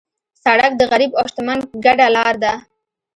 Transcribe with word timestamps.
سړک 0.43 0.71
د 0.77 0.81
غریب 0.91 1.11
او 1.19 1.25
شتمن 1.31 1.59
ګډه 1.85 2.07
لار 2.15 2.35
ده. 2.43 2.53